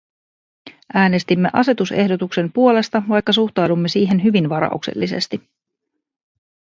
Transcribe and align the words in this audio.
Äänestimme 0.93 1.49
asetusehdotuksen 1.53 2.51
puolesta, 2.51 3.03
vaikka 3.09 3.33
suhtaudumme 3.33 3.87
siihen 3.89 4.23
hyvin 4.23 4.49
varauksellisesti. 4.49 5.41